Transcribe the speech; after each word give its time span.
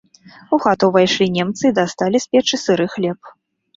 У 0.55 0.57
хату 0.63 0.87
ўвайшлі 0.91 1.27
немцы 1.37 1.63
і 1.69 1.73
дасталі 1.81 2.17
з 2.25 2.33
печы 2.33 2.55
сыры 2.65 2.85
хлеб. 2.99 3.19